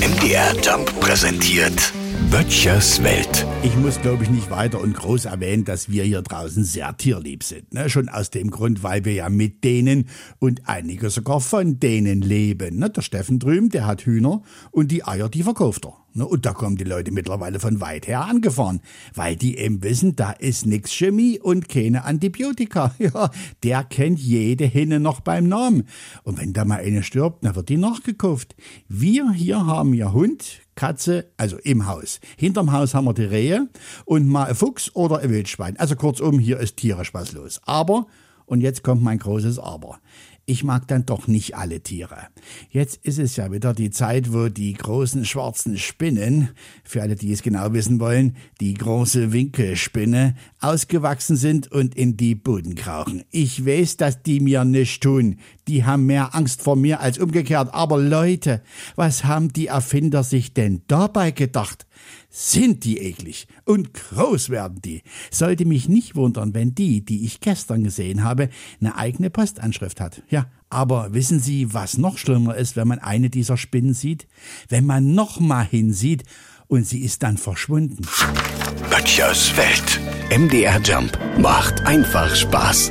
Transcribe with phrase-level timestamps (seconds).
[0.00, 1.92] MDR Jump präsentiert
[2.30, 3.46] Böttchers Welt.
[3.62, 7.44] Ich muss, glaube ich, nicht weiter und groß erwähnen, dass wir hier draußen sehr tierlieb
[7.44, 7.72] sind.
[7.72, 7.88] Ne?
[7.88, 10.08] Schon aus dem Grund, weil wir ja mit denen
[10.38, 12.78] und einige sogar von denen leben.
[12.78, 12.90] Ne?
[12.90, 15.96] Der Steffen drüben, der hat Hühner und die Eier, die verkauft er.
[16.14, 16.26] Ne?
[16.26, 18.80] Und da kommen die Leute mittlerweile von weit her angefahren,
[19.14, 22.94] weil die eben wissen, da ist nix Chemie und keine Antibiotika.
[23.00, 23.30] Ja,
[23.62, 25.84] der kennt jede Hinne noch beim Namen.
[26.22, 28.54] Und wenn da mal eine stirbt, dann wird die nachgekauft.
[28.88, 32.20] Wir hier haben ja Hund, Katze, also im Haus.
[32.38, 33.68] Hinterm Haus haben wir die Rehe
[34.06, 35.76] und mal ein Fuchs oder ein Wildschwein.
[35.76, 37.60] Also kurzum, hier ist tierisch was los.
[37.64, 38.06] Aber,
[38.46, 40.00] und jetzt kommt mein großes Aber
[40.50, 42.26] ich mag dann doch nicht alle Tiere.
[42.70, 46.50] Jetzt ist es ja wieder die Zeit, wo die großen schwarzen Spinnen,
[46.82, 52.34] für alle, die es genau wissen wollen, die große Winkelspinne, ausgewachsen sind und in die
[52.34, 53.22] Boden krauchen.
[53.30, 55.38] Ich weiß, dass die mir nichts tun.
[55.70, 57.72] Die haben mehr Angst vor mir als umgekehrt.
[57.72, 58.60] Aber Leute,
[58.96, 61.86] was haben die Erfinder sich denn dabei gedacht?
[62.28, 65.02] Sind die eklig und groß werden die.
[65.30, 68.48] Sollte mich nicht wundern, wenn die, die ich gestern gesehen habe,
[68.80, 70.22] eine eigene Postanschrift hat.
[70.28, 74.26] Ja, aber wissen Sie, was noch schlimmer ist, wenn man eine dieser Spinnen sieht?
[74.68, 76.24] Wenn man noch mal hinsieht
[76.66, 78.04] und sie ist dann verschwunden.
[78.90, 80.00] Böttchers Welt.
[80.36, 82.90] MDR Jump macht einfach Spaß.